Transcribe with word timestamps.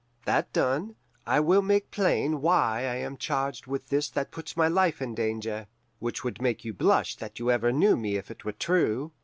That 0.25 0.51
done, 0.51 0.95
I 1.27 1.39
will 1.41 1.61
make 1.61 1.91
plain 1.91 2.41
why 2.41 2.79
I 2.87 2.95
am 2.95 3.17
charged 3.17 3.67
with 3.67 3.89
this 3.89 4.09
that 4.09 4.31
puts 4.31 4.57
my 4.57 4.67
life 4.67 4.99
in 4.99 5.13
danger, 5.13 5.67
which 5.99 6.23
would 6.23 6.41
make 6.41 6.65
you 6.65 6.73
blush 6.73 7.15
that 7.17 7.37
you 7.37 7.51
ever 7.51 7.71
knew 7.71 7.95
me 7.95 8.15
if 8.15 8.31
it 8.31 8.43
were 8.43 8.51
true. 8.53 9.11